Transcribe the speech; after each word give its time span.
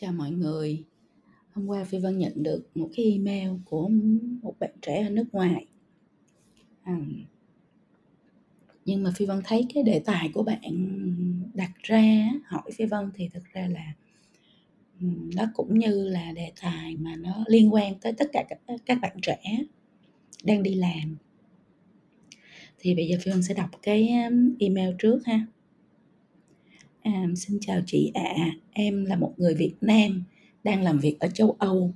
Chào 0.00 0.12
mọi 0.12 0.30
người. 0.30 0.84
Hôm 1.52 1.66
qua 1.66 1.84
Phi 1.84 1.98
Vân 1.98 2.18
nhận 2.18 2.32
được 2.42 2.62
một 2.74 2.88
cái 2.96 3.06
email 3.12 3.50
của 3.64 3.88
một 4.42 4.54
bạn 4.60 4.70
trẻ 4.82 5.02
ở 5.02 5.10
nước 5.10 5.24
ngoài. 5.32 5.66
À, 6.82 6.96
nhưng 8.84 9.02
mà 9.02 9.12
Phi 9.16 9.26
Vân 9.26 9.40
thấy 9.44 9.66
cái 9.74 9.82
đề 9.82 10.02
tài 10.04 10.30
của 10.34 10.42
bạn 10.42 10.60
đặt 11.54 11.70
ra 11.82 12.30
hỏi 12.44 12.70
Phi 12.74 12.84
Vân 12.84 13.10
thì 13.14 13.28
thực 13.28 13.44
ra 13.52 13.68
là 13.68 13.94
ừ, 15.00 15.06
nó 15.36 15.44
cũng 15.54 15.78
như 15.78 16.08
là 16.08 16.32
đề 16.32 16.52
tài 16.62 16.96
mà 16.96 17.16
nó 17.16 17.44
liên 17.48 17.74
quan 17.74 17.94
tới 18.00 18.12
tất 18.12 18.30
cả 18.32 18.44
các, 18.48 18.58
các 18.86 18.98
bạn 19.02 19.16
trẻ 19.22 19.42
đang 20.44 20.62
đi 20.62 20.74
làm. 20.74 21.16
Thì 22.78 22.94
bây 22.94 23.08
giờ 23.08 23.16
Phi 23.22 23.30
Vân 23.30 23.42
sẽ 23.42 23.54
đọc 23.54 23.70
cái 23.82 24.08
email 24.58 24.94
trước 24.98 25.26
ha. 25.26 25.46
À, 27.02 27.26
xin 27.36 27.58
chào 27.60 27.80
chị 27.86 28.10
ạ, 28.14 28.32
à. 28.36 28.50
em 28.70 29.04
là 29.04 29.16
một 29.16 29.32
người 29.36 29.54
Việt 29.54 29.74
Nam 29.80 30.24
đang 30.64 30.82
làm 30.82 30.98
việc 30.98 31.20
ở 31.20 31.28
châu 31.28 31.56
Âu. 31.58 31.94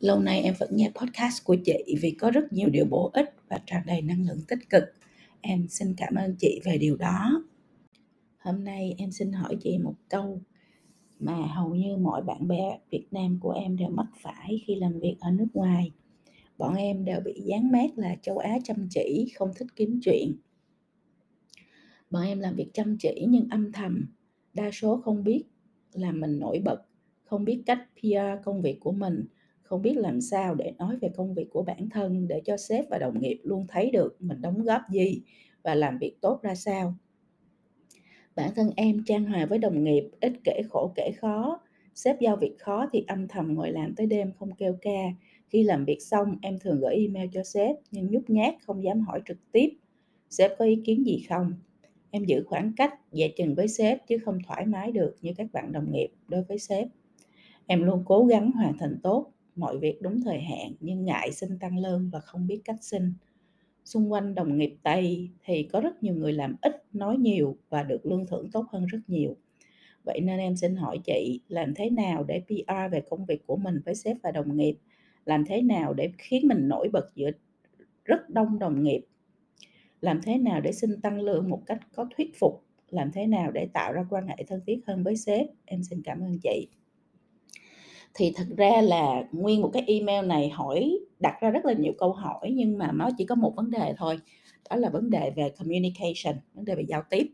Lâu 0.00 0.20
nay 0.20 0.42
em 0.42 0.54
vẫn 0.58 0.68
nghe 0.72 0.90
podcast 0.94 1.44
của 1.44 1.56
chị 1.64 1.96
vì 2.00 2.10
có 2.10 2.30
rất 2.30 2.52
nhiều 2.52 2.68
điều 2.68 2.84
bổ 2.84 3.10
ích 3.12 3.34
và 3.48 3.60
tràn 3.66 3.82
đầy 3.86 4.02
năng 4.02 4.26
lượng 4.26 4.40
tích 4.48 4.70
cực. 4.70 4.84
Em 5.40 5.66
xin 5.68 5.94
cảm 5.96 6.14
ơn 6.14 6.36
chị 6.38 6.60
về 6.64 6.78
điều 6.78 6.96
đó. 6.96 7.44
Hôm 8.38 8.64
nay 8.64 8.94
em 8.98 9.10
xin 9.12 9.32
hỏi 9.32 9.56
chị 9.60 9.78
một 9.78 9.94
câu 10.08 10.40
mà 11.20 11.46
hầu 11.46 11.74
như 11.74 11.96
mọi 11.96 12.22
bạn 12.22 12.48
bè 12.48 12.78
Việt 12.90 13.06
Nam 13.10 13.38
của 13.40 13.50
em 13.50 13.76
đều 13.76 13.88
mắc 13.88 14.06
phải 14.22 14.62
khi 14.66 14.74
làm 14.74 15.00
việc 15.00 15.16
ở 15.20 15.30
nước 15.30 15.48
ngoài. 15.54 15.90
Bọn 16.58 16.74
em 16.74 17.04
đều 17.04 17.20
bị 17.20 17.32
dán 17.44 17.72
mát 17.72 17.98
là 17.98 18.16
châu 18.22 18.38
Á 18.38 18.58
chăm 18.64 18.88
chỉ, 18.90 19.32
không 19.34 19.50
thích 19.56 19.68
kiếm 19.76 20.00
chuyện. 20.02 20.36
Bọn 22.14 22.26
em 22.26 22.40
làm 22.40 22.56
việc 22.56 22.70
chăm 22.72 22.96
chỉ 22.98 23.26
nhưng 23.28 23.48
âm 23.50 23.72
thầm, 23.72 24.06
đa 24.52 24.70
số 24.70 25.00
không 25.04 25.24
biết 25.24 25.44
là 25.92 26.12
mình 26.12 26.38
nổi 26.38 26.60
bật 26.64 26.82
không 27.24 27.44
biết 27.44 27.62
cách 27.66 27.78
PR 27.96 28.44
công 28.44 28.62
việc 28.62 28.80
của 28.80 28.92
mình, 28.92 29.24
không 29.62 29.82
biết 29.82 29.96
làm 29.96 30.20
sao 30.20 30.54
để 30.54 30.72
nói 30.78 30.96
về 31.00 31.08
công 31.16 31.34
việc 31.34 31.46
của 31.50 31.62
bản 31.62 31.88
thân 31.90 32.28
để 32.28 32.42
cho 32.44 32.56
sếp 32.56 32.84
và 32.90 32.98
đồng 32.98 33.20
nghiệp 33.20 33.40
luôn 33.42 33.66
thấy 33.68 33.90
được 33.90 34.16
mình 34.20 34.40
đóng 34.40 34.62
góp 34.62 34.80
gì 34.90 35.22
và 35.62 35.74
làm 35.74 35.98
việc 35.98 36.16
tốt 36.20 36.40
ra 36.42 36.54
sao. 36.54 36.94
Bản 38.36 38.50
thân 38.54 38.70
em 38.76 39.04
trang 39.06 39.24
hòa 39.24 39.46
với 39.46 39.58
đồng 39.58 39.84
nghiệp, 39.84 40.10
ít 40.20 40.32
kể 40.44 40.62
khổ 40.70 40.92
kể 40.94 41.12
khó, 41.16 41.60
sếp 41.94 42.20
giao 42.20 42.36
việc 42.36 42.56
khó 42.58 42.86
thì 42.92 43.04
âm 43.06 43.28
thầm 43.28 43.54
ngồi 43.54 43.70
làm 43.70 43.94
tới 43.94 44.06
đêm 44.06 44.32
không 44.38 44.50
kêu 44.58 44.76
ca. 44.82 45.12
Khi 45.48 45.62
làm 45.62 45.84
việc 45.84 46.02
xong, 46.02 46.38
em 46.42 46.58
thường 46.58 46.80
gửi 46.80 46.94
email 46.94 47.28
cho 47.32 47.44
sếp 47.44 47.76
nhưng 47.90 48.10
nhút 48.10 48.30
nhát 48.30 48.54
không 48.66 48.84
dám 48.84 49.00
hỏi 49.00 49.22
trực 49.26 49.38
tiếp. 49.52 49.68
Sếp 50.30 50.50
có 50.58 50.64
ý 50.64 50.80
kiến 50.84 51.06
gì 51.06 51.26
không? 51.28 51.52
Em 52.14 52.24
giữ 52.24 52.44
khoảng 52.46 52.72
cách, 52.76 52.94
dè 53.12 53.28
chừng 53.36 53.54
với 53.54 53.68
sếp 53.68 54.06
chứ 54.06 54.18
không 54.24 54.38
thoải 54.46 54.66
mái 54.66 54.92
được 54.92 55.16
như 55.20 55.32
các 55.36 55.46
bạn 55.52 55.72
đồng 55.72 55.92
nghiệp 55.92 56.08
đối 56.28 56.42
với 56.42 56.58
sếp. 56.58 56.88
Em 57.66 57.82
luôn 57.82 58.02
cố 58.06 58.26
gắng 58.26 58.50
hoàn 58.52 58.78
thành 58.78 58.98
tốt 59.02 59.32
mọi 59.56 59.78
việc 59.78 60.02
đúng 60.02 60.20
thời 60.20 60.40
hạn 60.40 60.72
nhưng 60.80 61.04
ngại 61.04 61.32
xin 61.32 61.58
tăng 61.58 61.78
lương 61.78 62.10
và 62.12 62.20
không 62.20 62.46
biết 62.46 62.60
cách 62.64 62.76
xin. 62.80 63.14
Xung 63.84 64.12
quanh 64.12 64.34
đồng 64.34 64.58
nghiệp 64.58 64.76
Tây 64.82 65.30
thì 65.44 65.62
có 65.62 65.80
rất 65.80 66.02
nhiều 66.02 66.14
người 66.14 66.32
làm 66.32 66.56
ít, 66.62 66.84
nói 66.92 67.16
nhiều 67.16 67.56
và 67.68 67.82
được 67.82 68.06
lương 68.06 68.26
thưởng 68.26 68.50
tốt 68.52 68.66
hơn 68.72 68.86
rất 68.86 69.00
nhiều. 69.06 69.36
Vậy 70.04 70.20
nên 70.20 70.38
em 70.38 70.56
xin 70.56 70.76
hỏi 70.76 70.98
chị 71.04 71.40
làm 71.48 71.74
thế 71.74 71.90
nào 71.90 72.24
để 72.24 72.40
PR 72.40 72.92
về 72.92 73.00
công 73.10 73.26
việc 73.26 73.46
của 73.46 73.56
mình 73.56 73.80
với 73.84 73.94
sếp 73.94 74.16
và 74.22 74.30
đồng 74.30 74.56
nghiệp? 74.56 74.74
Làm 75.24 75.44
thế 75.44 75.62
nào 75.62 75.94
để 75.94 76.12
khiến 76.18 76.48
mình 76.48 76.68
nổi 76.68 76.88
bật 76.92 77.14
giữa 77.14 77.30
rất 78.04 78.30
đông 78.30 78.58
đồng 78.58 78.82
nghiệp? 78.82 79.06
Làm 80.04 80.20
thế 80.22 80.38
nào 80.38 80.60
để 80.60 80.72
xin 80.72 81.00
tăng 81.00 81.20
lương 81.20 81.48
một 81.48 81.62
cách 81.66 81.78
có 81.94 82.06
thuyết 82.16 82.38
phục? 82.40 82.64
Làm 82.88 83.12
thế 83.12 83.26
nào 83.26 83.50
để 83.50 83.68
tạo 83.72 83.92
ra 83.92 84.06
quan 84.10 84.26
hệ 84.26 84.36
thân 84.46 84.60
thiết 84.66 84.80
hơn 84.86 85.02
với 85.02 85.16
sếp? 85.16 85.46
Em 85.64 85.82
xin 85.82 86.02
cảm 86.02 86.20
ơn 86.20 86.38
chị 86.42 86.68
thì 88.14 88.32
thật 88.36 88.46
ra 88.56 88.82
là 88.82 89.24
nguyên 89.32 89.60
một 89.60 89.70
cái 89.72 89.84
email 89.86 90.26
này 90.26 90.48
hỏi 90.48 90.98
đặt 91.20 91.34
ra 91.40 91.50
rất 91.50 91.64
là 91.64 91.72
nhiều 91.72 91.92
câu 91.98 92.12
hỏi 92.12 92.50
nhưng 92.54 92.78
mà 92.78 92.92
nó 92.92 93.08
chỉ 93.18 93.24
có 93.24 93.34
một 93.34 93.56
vấn 93.56 93.70
đề 93.70 93.94
thôi 93.98 94.18
đó 94.70 94.76
là 94.76 94.88
vấn 94.88 95.10
đề 95.10 95.32
về 95.36 95.52
communication 95.58 96.36
vấn 96.54 96.64
đề 96.64 96.74
về 96.74 96.84
giao 96.88 97.02
tiếp 97.10 97.26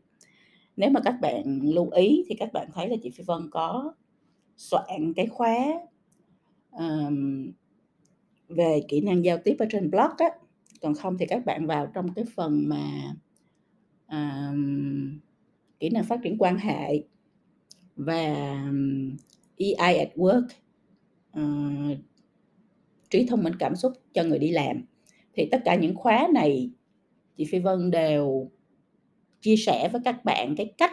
nếu 0.77 0.91
mà 0.91 1.00
các 1.00 1.15
bạn 1.21 1.61
lưu 1.62 1.91
ý 1.91 2.25
thì 2.28 2.34
các 2.34 2.53
bạn 2.53 2.69
thấy 2.75 2.89
là 2.89 2.97
chị 3.03 3.11
Phi 3.11 3.25
Vân 3.25 3.50
có 3.50 3.95
soạn 4.56 5.12
cái 5.16 5.27
khóa 5.27 5.56
um, 6.71 7.50
về 8.49 8.81
kỹ 8.89 9.00
năng 9.00 9.25
giao 9.25 9.39
tiếp 9.45 9.56
ở 9.59 9.66
trên 9.71 9.91
blog 9.91 10.11
á 10.19 10.27
còn 10.81 10.95
không 10.95 11.19
thì 11.19 11.27
các 11.27 11.45
bạn 11.45 11.67
vào 11.67 11.87
trong 11.95 12.15
cái 12.15 12.25
phần 12.35 12.69
mà 12.69 13.15
um, 14.11 15.19
kỹ 15.81 15.91
năng 15.91 16.05
phát 16.05 16.21
triển 16.23 16.37
quan 16.39 16.59
hệ 16.59 17.03
và 17.97 18.35
EI 19.57 19.99
at 19.99 20.09
work 20.17 20.47
uh, 21.39 21.99
trí 23.11 23.27
thông 23.27 23.43
minh 23.43 23.55
cảm 23.59 23.77
xúc 23.77 23.93
cho 24.13 24.23
người 24.23 24.39
đi 24.39 24.51
làm. 24.51 24.85
Thì 25.35 25.49
tất 25.51 25.63
cả 25.65 25.75
những 25.75 25.95
khóa 25.95 26.29
này 26.35 26.71
chị 27.37 27.45
Phi 27.45 27.59
Vân 27.59 27.91
đều 27.91 28.51
chia 29.41 29.57
sẻ 29.57 29.89
với 29.93 30.01
các 30.05 30.25
bạn 30.25 30.55
cái 30.57 30.73
cách 30.79 30.93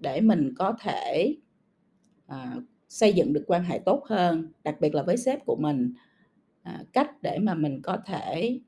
để 0.00 0.20
mình 0.20 0.54
có 0.56 0.76
thể 0.80 1.36
uh, 2.32 2.62
xây 2.88 3.12
dựng 3.12 3.32
được 3.32 3.44
quan 3.46 3.64
hệ 3.64 3.78
tốt 3.78 4.04
hơn 4.06 4.52
đặc 4.64 4.80
biệt 4.80 4.94
là 4.94 5.02
với 5.02 5.16
sếp 5.16 5.44
của 5.46 5.56
mình. 5.56 5.92
Uh, 6.68 6.92
cách 6.92 7.22
để 7.22 7.38
mà 7.38 7.54
mình 7.54 7.82
có 7.82 7.98
thể 8.06 8.60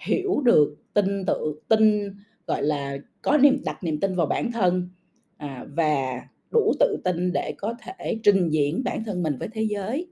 hiểu 0.00 0.40
được 0.40 0.76
tin 0.94 1.26
tự 1.26 1.60
tin 1.68 2.14
gọi 2.46 2.62
là 2.62 2.98
có 3.22 3.38
niềm 3.38 3.62
đặt 3.64 3.84
niềm 3.84 4.00
tin 4.00 4.16
vào 4.16 4.26
bản 4.26 4.52
thân 4.52 4.88
à, 5.36 5.66
và 5.76 6.26
đủ 6.50 6.72
tự 6.80 6.96
tin 7.04 7.32
để 7.32 7.54
có 7.58 7.74
thể 7.82 8.20
trình 8.22 8.48
diễn 8.48 8.84
bản 8.84 9.04
thân 9.04 9.22
mình 9.22 9.38
với 9.38 9.48
thế 9.52 9.62
giới. 9.62 10.06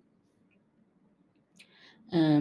À, 2.10 2.40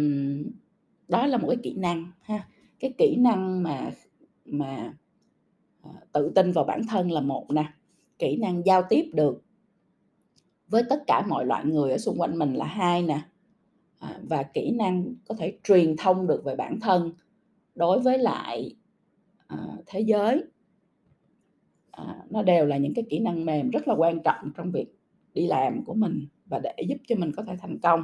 đó 1.08 1.26
là 1.28 1.38
một 1.38 1.48
cái 1.48 1.58
kỹ 1.64 1.74
năng 1.74 2.12
ha. 2.22 2.48
Cái 2.80 2.94
kỹ 2.98 3.16
năng 3.16 3.64
mà 3.64 3.92
mà, 4.46 4.94
ờ, 5.82 5.92
tự 6.14 6.32
tin 6.36 6.52
vào 6.52 6.64
bản 6.64 6.82
thân 6.90 7.12
là 7.12 7.22
một 7.22 7.46
nè, 7.52 7.66
kỹ 8.20 8.38
năng 8.38 8.66
giao 8.66 8.84
tiếp 8.90 9.12
được 9.14 9.44
với 10.68 10.84
tất 10.90 11.04
cả 11.08 11.26
mọi 11.28 11.46
loại 11.46 11.66
người 11.66 11.92
ở 11.92 11.98
xung 11.98 12.22
quanh 12.22 12.40
mình 12.40 12.54
là 12.54 12.66
hai 12.66 13.02
nè, 13.02 13.22
à, 14.00 14.20
và 14.30 14.44
kỹ 14.44 14.72
năng 14.72 15.14
có 15.28 15.36
thể 15.36 15.58
truyền 15.64 15.96
thông 15.98 16.28
được 16.28 16.44
về 16.46 16.56
bản 16.56 16.80
thân 16.80 17.14
đối 17.78 18.00
với 18.00 18.18
lại, 18.18 18.76
ờ, 19.48 19.58
thế 19.86 20.00
giới. 20.00 20.44
À, 21.92 22.16
nó 22.30 22.44
đều 22.44 22.66
là 22.66 22.78
những 22.78 22.94
cái 22.94 23.06
kỹ 23.10 23.20
năng 23.20 23.46
mềm 23.46 23.70
rất 23.70 23.88
là 23.88 23.94
quan 23.94 24.24
trọng 24.24 24.52
trong 24.58 24.72
việc 24.72 24.88
đi 25.34 25.48
làm 25.48 25.84
của 25.86 25.94
mình 25.94 26.28
và 26.46 26.60
để 26.60 26.74
giúp 26.88 26.98
cho 27.08 27.16
mình 27.16 27.32
có 27.32 27.44
thể 27.44 27.54
thành 27.62 27.80
công. 27.80 28.04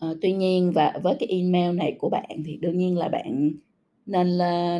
Ờ, 0.00 0.16
tuy 0.22 0.32
nhiên 0.32 0.72
và 0.74 1.00
với 1.02 1.16
cái 1.20 1.28
email 1.28 1.76
này 1.76 1.96
của 1.98 2.08
bạn 2.08 2.42
thì 2.44 2.56
đương 2.56 2.78
nhiên 2.78 2.98
là 2.98 3.08
bạn 3.08 3.52
nên 4.06 4.28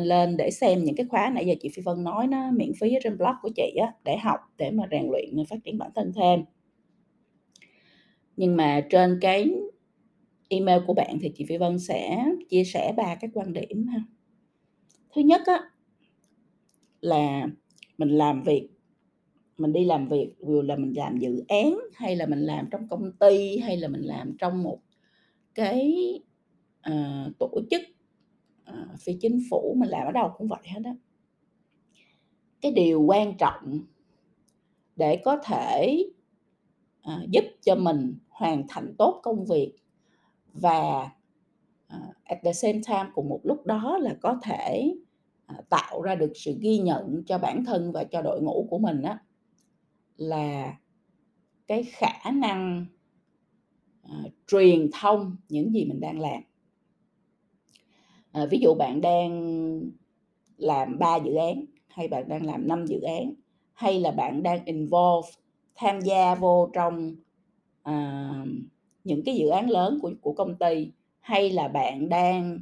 lên 0.03 0.37
để 0.37 0.51
xem 0.51 0.83
những 0.83 0.95
cái 0.95 1.05
khóa 1.09 1.29
nãy 1.29 1.45
giờ 1.45 1.53
chị 1.61 1.69
Phi 1.69 1.81
Vân 1.81 2.03
nói 2.03 2.27
nó 2.27 2.51
miễn 2.51 2.71
phí 2.79 2.93
ở 2.93 2.99
trên 3.03 3.17
blog 3.17 3.33
của 3.41 3.49
chị 3.55 3.75
á, 3.81 3.93
để 4.03 4.17
học, 4.17 4.39
để 4.57 4.71
mà 4.71 4.83
rèn 4.91 5.07
luyện, 5.11 5.45
phát 5.49 5.57
triển 5.63 5.77
bản 5.77 5.91
thân 5.95 6.11
thêm. 6.15 6.43
Nhưng 8.37 8.55
mà 8.57 8.81
trên 8.89 9.17
cái 9.21 9.51
email 10.49 10.81
của 10.87 10.93
bạn 10.93 11.17
thì 11.21 11.31
chị 11.35 11.45
Phi 11.45 11.57
Vân 11.57 11.79
sẽ 11.79 12.25
chia 12.49 12.63
sẻ 12.63 12.93
ba 12.97 13.15
cái 13.15 13.29
quan 13.33 13.53
điểm 13.53 13.87
ha. 13.87 14.03
Thứ 15.15 15.21
nhất 15.21 15.41
á 15.45 15.59
là 17.01 17.47
mình 17.97 18.09
làm 18.09 18.43
việc 18.43 18.69
mình 19.59 19.73
đi 19.73 19.85
làm 19.85 20.07
việc 20.07 20.33
dù 20.39 20.61
là 20.61 20.75
mình 20.75 20.93
làm 20.97 21.17
dự 21.17 21.43
án 21.47 21.79
hay 21.93 22.15
là 22.15 22.25
mình 22.25 22.39
làm 22.39 22.67
trong 22.71 22.87
công 22.87 23.11
ty 23.11 23.57
hay 23.57 23.77
là 23.77 23.87
mình 23.87 24.01
làm 24.01 24.37
trong 24.39 24.63
một 24.63 24.79
cái 25.55 25.93
uh, 26.89 27.37
tổ 27.39 27.51
chức 27.71 27.81
uh, 28.69 28.99
phi 28.99 29.13
chính 29.21 29.39
phủ 29.49 29.75
mình 29.77 29.89
làm 29.89 30.05
ở 30.05 30.11
đâu 30.11 30.31
cũng 30.37 30.47
vậy 30.47 30.59
hết 30.65 30.79
đó 30.79 30.91
cái 32.61 32.71
điều 32.71 33.01
quan 33.01 33.37
trọng 33.37 33.79
để 34.95 35.21
có 35.25 35.37
thể 35.45 36.03
uh, 37.07 37.29
giúp 37.29 37.43
cho 37.61 37.75
mình 37.75 38.13
hoàn 38.29 38.63
thành 38.67 38.95
tốt 38.97 39.19
công 39.23 39.45
việc 39.45 39.73
và 40.53 41.09
uh, 41.95 42.15
at 42.23 42.37
the 42.43 42.53
same 42.53 42.81
time 42.87 43.09
cùng 43.13 43.29
một 43.29 43.39
lúc 43.43 43.65
đó 43.65 43.97
là 43.97 44.15
có 44.21 44.39
thể 44.43 44.93
uh, 45.53 45.69
tạo 45.69 46.01
ra 46.01 46.15
được 46.15 46.31
sự 46.35 46.57
ghi 46.59 46.77
nhận 46.77 47.23
cho 47.25 47.37
bản 47.37 47.65
thân 47.65 47.91
và 47.91 48.03
cho 48.03 48.21
đội 48.21 48.41
ngũ 48.41 48.67
của 48.69 48.77
mình 48.77 49.01
á 49.01 49.19
là 50.17 50.77
cái 51.67 51.83
khả 51.83 52.31
năng 52.31 52.85
uh, 54.05 54.31
truyền 54.47 54.89
thông 55.01 55.35
những 55.49 55.73
gì 55.73 55.85
mình 55.85 55.99
đang 55.99 56.19
làm. 56.19 56.41
Uh, 58.43 58.49
ví 58.49 58.59
dụ 58.61 58.73
bạn 58.73 59.01
đang 59.01 59.81
làm 60.57 60.99
3 60.99 61.15
dự 61.15 61.33
án 61.33 61.65
hay 61.87 62.07
bạn 62.07 62.29
đang 62.29 62.45
làm 62.45 62.67
5 62.67 62.85
dự 62.85 63.01
án 63.01 63.33
hay 63.73 63.99
là 63.99 64.11
bạn 64.11 64.43
đang 64.43 64.65
involve 64.65 65.29
tham 65.75 66.01
gia 66.01 66.35
vô 66.35 66.69
trong 66.73 67.15
uh, 67.89 68.47
những 69.09 69.23
cái 69.25 69.35
dự 69.35 69.47
án 69.47 69.69
lớn 69.69 69.99
của 70.01 70.11
của 70.21 70.33
công 70.33 70.55
ty 70.57 70.91
hay 71.19 71.49
là 71.49 71.67
bạn 71.67 72.09
đang 72.09 72.59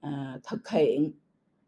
à, 0.00 0.38
thực 0.50 0.68
hiện 0.68 1.12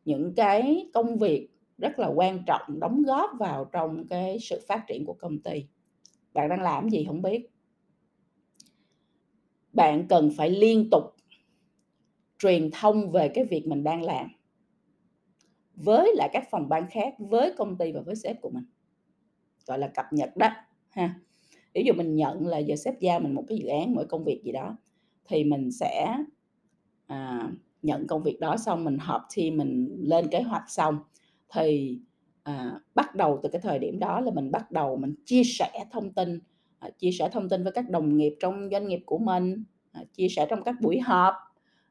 những 0.05 0.35
cái 0.35 0.91
công 0.95 1.19
việc 1.19 1.49
rất 1.79 1.99
là 1.99 2.09
quan 2.09 2.43
trọng 2.47 2.81
đóng 2.81 3.03
góp 3.03 3.31
vào 3.39 3.65
trong 3.65 4.07
cái 4.09 4.39
sự 4.41 4.61
phát 4.69 4.85
triển 4.89 5.05
của 5.07 5.15
công 5.15 5.39
ty? 5.39 5.67
Bạn 6.33 6.49
đang 6.49 6.63
làm 6.63 6.89
gì 6.91 7.05
không 7.05 7.23
biết. 7.23 7.51
Bạn 9.73 10.07
cần 10.09 10.31
phải 10.37 10.51
liên 10.51 10.89
tục 10.91 11.05
truyền 12.39 12.71
thông 12.71 13.11
về 13.11 13.29
cái 13.29 13.45
việc 13.45 13.67
mình 13.67 13.85
đang 13.85 14.03
làm 14.03 14.29
với 15.75 16.13
lại 16.17 16.29
các 16.33 16.49
phòng 16.51 16.69
ban 16.69 16.91
khác 16.91 17.15
với 17.19 17.53
công 17.57 17.79
ty 17.79 17.93
và 17.93 18.01
với 18.01 18.17
sếp 18.17 18.41
của 18.41 18.51
mình. 18.51 18.65
Gọi 19.67 19.79
là 19.79 19.89
cập 19.89 20.07
nhật 20.11 20.37
đó 20.37 20.51
ha 20.91 21.21
ví 21.77 21.85
dụ 21.85 21.93
mình 21.93 22.17
nhận 22.17 22.47
là 22.47 22.59
giờ 22.59 22.77
sếp 22.77 23.01
giao 23.01 23.21
mình 23.21 23.35
một 23.35 23.45
cái 23.49 23.59
dự 23.59 23.67
án 23.67 23.95
mỗi 23.95 24.07
công 24.07 24.25
việc 24.25 24.43
gì 24.45 24.53
đó 24.53 24.77
thì 25.29 25.45
mình 25.45 25.71
sẽ 25.73 26.17
à, 27.07 27.51
nhận 27.83 28.07
công 28.07 28.23
việc 28.23 28.41
đó 28.41 28.57
xong 28.57 28.85
mình 28.85 28.99
họp 28.99 29.23
team 29.37 29.57
mình 29.57 29.97
lên 29.99 30.29
kế 30.31 30.43
hoạch 30.43 30.65
xong. 30.69 30.99
Thì 31.53 31.99
à, 32.43 32.81
bắt 32.95 33.15
đầu 33.15 33.41
từ 33.43 33.49
cái 33.49 33.61
thời 33.61 33.79
điểm 33.79 33.99
đó 33.99 34.21
là 34.21 34.31
mình 34.31 34.51
bắt 34.51 34.71
đầu 34.71 34.97
mình 34.97 35.15
chia 35.25 35.43
sẻ 35.45 35.85
thông 35.93 36.13
tin 36.13 36.41
à, 36.79 36.91
chia 36.99 37.11
sẻ 37.11 37.29
thông 37.33 37.49
tin 37.49 37.63
với 37.63 37.73
các 37.73 37.91
đồng 37.91 38.17
nghiệp 38.17 38.37
trong 38.41 38.69
doanh 38.73 38.89
nghiệp 38.89 39.01
của 39.07 39.19
mình 39.19 39.65
à, 39.93 40.05
chia 40.13 40.29
sẻ 40.29 40.47
trong 40.51 40.63
các 40.63 40.75
buổi 40.81 41.01
họp 41.01 41.35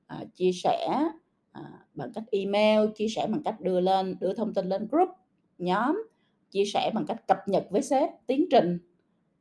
à, 0.08 0.24
chia 0.36 0.52
sẻ 0.64 1.10
à, 1.52 1.62
bằng 1.94 2.12
cách 2.14 2.24
email 2.32 2.90
chia 2.96 3.08
sẻ 3.08 3.28
bằng 3.28 3.44
cách 3.44 3.62
đưa 3.62 3.80
lên 3.80 4.16
đưa 4.20 4.34
thông 4.34 4.54
tin 4.54 4.66
lên 4.66 4.88
group 4.92 5.10
nhóm 5.58 6.04
chia 6.52 6.66
sẻ 6.66 6.92
bằng 6.94 7.06
cách 7.06 7.28
cập 7.28 7.38
nhật 7.48 7.68
với 7.70 7.82
sếp 7.82 8.10
tiến 8.28 8.46
trình. 8.52 8.80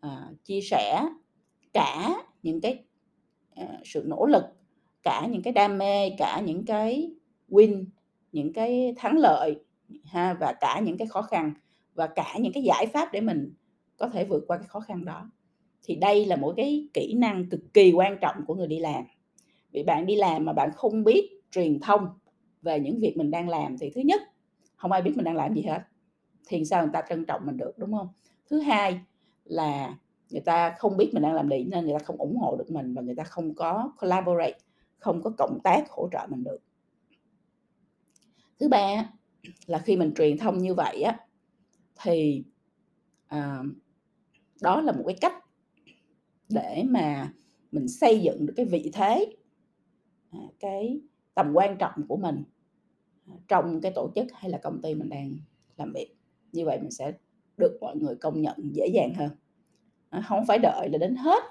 Ờ, 0.04 0.34
chia 0.44 0.60
sẻ 0.60 1.06
cả 1.72 2.14
những 2.42 2.60
cái 2.60 2.84
uh, 3.60 3.68
sự 3.84 4.02
nỗ 4.06 4.26
lực 4.26 4.44
cả 5.02 5.26
những 5.30 5.42
cái 5.42 5.52
đam 5.52 5.78
mê 5.78 6.10
cả 6.18 6.42
những 6.46 6.64
cái 6.64 7.10
win 7.48 7.84
những 8.32 8.52
cái 8.52 8.94
thắng 8.96 9.18
lợi 9.18 9.56
ha 10.04 10.34
và 10.34 10.52
cả 10.60 10.80
những 10.84 10.98
cái 10.98 11.06
khó 11.06 11.22
khăn 11.22 11.52
và 11.94 12.06
cả 12.06 12.36
những 12.40 12.52
cái 12.52 12.62
giải 12.62 12.86
pháp 12.86 13.12
để 13.12 13.20
mình 13.20 13.54
có 13.96 14.08
thể 14.08 14.24
vượt 14.24 14.44
qua 14.46 14.58
cái 14.58 14.66
khó 14.66 14.80
khăn 14.80 15.04
đó. 15.04 15.30
Thì 15.82 15.96
đây 15.96 16.26
là 16.26 16.36
một 16.36 16.54
cái 16.56 16.88
kỹ 16.94 17.14
năng 17.14 17.50
cực 17.50 17.60
kỳ 17.74 17.92
quan 17.92 18.18
trọng 18.20 18.36
của 18.46 18.54
người 18.54 18.66
đi 18.66 18.78
làm. 18.78 19.04
Vì 19.72 19.82
bạn 19.82 20.06
đi 20.06 20.16
làm 20.16 20.44
mà 20.44 20.52
bạn 20.52 20.70
không 20.74 21.04
biết 21.04 21.30
truyền 21.50 21.80
thông 21.80 22.08
về 22.62 22.80
những 22.80 23.00
việc 23.00 23.16
mình 23.16 23.30
đang 23.30 23.48
làm 23.48 23.78
thì 23.78 23.90
thứ 23.90 24.00
nhất 24.00 24.22
không 24.76 24.92
ai 24.92 25.02
biết 25.02 25.12
mình 25.16 25.24
đang 25.24 25.36
làm 25.36 25.54
gì 25.54 25.62
hết 25.62 25.80
thì 26.48 26.64
sao 26.64 26.82
người 26.82 26.90
ta 26.92 27.02
trân 27.08 27.24
trọng 27.24 27.46
mình 27.46 27.56
được 27.56 27.78
đúng 27.78 27.92
không? 27.92 28.08
Thứ 28.50 28.60
hai 28.60 29.00
là 29.44 29.98
người 30.30 30.40
ta 30.40 30.74
không 30.78 30.96
biết 30.96 31.10
mình 31.12 31.22
đang 31.22 31.34
làm 31.34 31.48
gì 31.48 31.64
nên 31.64 31.84
người 31.84 31.98
ta 31.98 32.04
không 32.04 32.16
ủng 32.16 32.36
hộ 32.36 32.56
được 32.56 32.70
mình 32.70 32.94
và 32.94 33.02
người 33.02 33.14
ta 33.14 33.24
không 33.24 33.54
có 33.54 33.92
collaborate 34.00 34.58
không 34.98 35.22
có 35.22 35.30
cộng 35.38 35.58
tác 35.64 35.90
hỗ 35.90 36.08
trợ 36.12 36.26
mình 36.30 36.44
được. 36.44 36.58
Thứ 38.60 38.68
ba 38.68 39.10
là 39.66 39.78
khi 39.78 39.96
mình 39.96 40.12
truyền 40.16 40.38
thông 40.38 40.58
như 40.58 40.74
vậy 40.74 41.02
á 41.02 41.18
thì 42.02 42.44
à, 43.26 43.62
đó 44.62 44.80
là 44.80 44.92
một 44.92 45.04
cái 45.06 45.16
cách 45.20 45.34
để 46.48 46.82
mà 46.88 47.32
mình 47.72 47.88
xây 47.88 48.20
dựng 48.20 48.46
được 48.46 48.52
cái 48.56 48.66
vị 48.66 48.90
thế 48.92 49.36
à, 50.30 50.38
cái 50.60 51.00
tầm 51.34 51.52
quan 51.54 51.76
trọng 51.78 52.06
của 52.08 52.16
mình 52.16 52.44
à, 53.26 53.34
trong 53.48 53.80
cái 53.80 53.92
tổ 53.94 54.10
chức 54.14 54.26
hay 54.32 54.50
là 54.50 54.58
công 54.58 54.82
ty 54.82 54.94
mình 54.94 55.08
đang 55.08 55.30
làm 55.76 55.92
việc. 55.92 56.16
Như 56.52 56.64
vậy 56.64 56.78
mình 56.80 56.90
sẽ 56.90 57.12
được 57.56 57.78
mọi 57.80 57.96
người 57.96 58.16
công 58.16 58.42
nhận 58.42 58.56
dễ 58.72 58.86
dàng 58.94 59.14
hơn. 59.14 59.30
À, 60.10 60.22
không 60.28 60.46
phải 60.46 60.58
đợi 60.58 60.88
là 60.88 60.98
đến 60.98 61.16
hết 61.16 61.44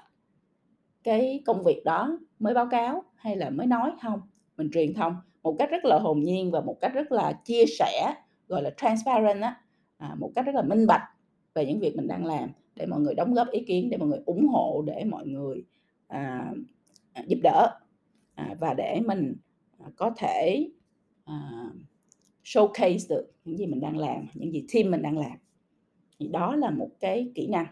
cái 1.04 1.42
công 1.46 1.64
việc 1.64 1.82
đó 1.84 2.18
mới 2.38 2.54
báo 2.54 2.66
cáo 2.70 3.04
hay 3.14 3.36
là 3.36 3.50
mới 3.50 3.66
nói 3.66 3.92
không 4.02 4.20
mình 4.56 4.70
truyền 4.72 4.94
thông 4.94 5.16
một 5.42 5.56
cách 5.58 5.70
rất 5.70 5.84
là 5.84 5.98
hồn 5.98 6.20
nhiên 6.20 6.50
và 6.50 6.60
một 6.60 6.76
cách 6.80 6.92
rất 6.94 7.12
là 7.12 7.32
chia 7.44 7.64
sẻ 7.78 8.14
gọi 8.48 8.62
là 8.62 8.70
transparent 8.76 9.42
á 9.42 9.60
à, 9.96 10.14
một 10.18 10.30
cách 10.34 10.46
rất 10.46 10.54
là 10.54 10.62
minh 10.62 10.86
bạch 10.86 11.02
về 11.54 11.66
những 11.66 11.80
việc 11.80 11.96
mình 11.96 12.08
đang 12.08 12.26
làm 12.26 12.50
để 12.76 12.86
mọi 12.86 13.00
người 13.00 13.14
đóng 13.14 13.34
góp 13.34 13.50
ý 13.50 13.64
kiến 13.66 13.90
để 13.90 13.96
mọi 13.96 14.08
người 14.08 14.20
ủng 14.26 14.48
hộ 14.48 14.82
để 14.86 15.04
mọi 15.04 15.26
người 15.26 15.64
à, 16.06 16.52
à 17.12 17.22
giúp 17.26 17.38
đỡ 17.42 17.78
à, 18.34 18.54
và 18.60 18.74
để 18.74 19.00
mình 19.06 19.36
à, 19.78 19.86
có 19.96 20.10
thể 20.16 20.68
à, 21.24 21.50
showcase 22.44 23.06
được 23.08 23.32
những 23.44 23.58
gì 23.58 23.66
mình 23.66 23.80
đang 23.80 23.98
làm 23.98 24.26
những 24.34 24.52
gì 24.52 24.64
team 24.74 24.90
mình 24.90 25.02
đang 25.02 25.18
làm 25.18 25.32
thì 26.18 26.28
đó 26.28 26.56
là 26.56 26.70
một 26.70 26.88
cái 27.00 27.32
kỹ 27.34 27.46
năng 27.46 27.66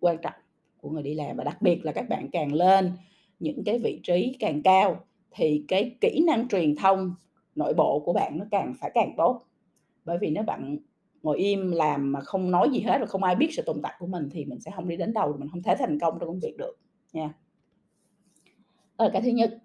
quan 0.00 0.16
trọng 0.22 0.32
của 0.80 0.90
người 0.90 1.02
đi 1.02 1.14
làm 1.14 1.36
và 1.36 1.44
đặc 1.44 1.62
biệt 1.62 1.84
là 1.84 1.92
các 1.92 2.08
bạn 2.08 2.28
càng 2.32 2.54
lên 2.54 2.92
những 3.40 3.64
cái 3.64 3.78
vị 3.78 4.00
trí 4.02 4.36
càng 4.40 4.62
cao 4.62 5.04
thì 5.30 5.64
cái 5.68 5.96
kỹ 6.00 6.24
năng 6.26 6.48
truyền 6.48 6.76
thông 6.76 7.14
nội 7.54 7.74
bộ 7.74 8.02
của 8.04 8.12
bạn 8.12 8.38
nó 8.38 8.44
càng 8.50 8.74
phải 8.80 8.90
càng 8.94 9.14
tốt. 9.16 9.42
Bởi 10.04 10.18
vì 10.18 10.30
nếu 10.30 10.42
bạn 10.42 10.78
ngồi 11.22 11.38
im 11.38 11.70
làm 11.70 12.12
mà 12.12 12.20
không 12.20 12.50
nói 12.50 12.70
gì 12.72 12.80
hết 12.80 12.98
rồi 12.98 13.06
không 13.06 13.24
ai 13.24 13.34
biết 13.34 13.48
sự 13.52 13.62
tồn 13.66 13.82
tại 13.82 13.94
của 13.98 14.06
mình 14.06 14.28
thì 14.32 14.44
mình 14.44 14.60
sẽ 14.60 14.70
không 14.76 14.88
đi 14.88 14.96
đến 14.96 15.12
đâu, 15.12 15.36
mình 15.38 15.48
không 15.48 15.62
thể 15.62 15.74
thành 15.78 15.98
công 15.98 16.18
trong 16.18 16.28
công 16.28 16.40
việc 16.40 16.56
được, 16.58 16.78
nha. 17.12 17.34
Đó 18.98 19.04
là 19.04 19.10
cái 19.12 19.22
thứ 19.22 19.28
nhất. 19.28 19.58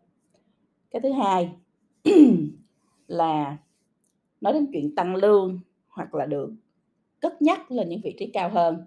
Cái 0.92 1.02
thứ 1.02 1.12
hai 1.12 1.52
là 3.08 3.58
nói 4.42 4.54
đến 4.54 4.68
chuyện 4.74 4.96
tăng 4.96 5.16
lương 5.16 5.60
hoặc 5.88 6.16
là 6.16 6.26
được 6.26 6.52
cất 7.22 7.42
nhắc 7.42 7.72
lên 7.72 7.90
những 7.90 8.02
vị 8.04 8.16
trí 8.20 8.32
cao 8.34 8.50
hơn. 8.50 8.86